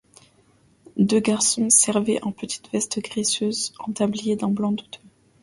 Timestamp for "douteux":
4.71-4.99